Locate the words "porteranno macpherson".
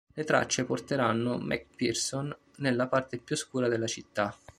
0.65-2.35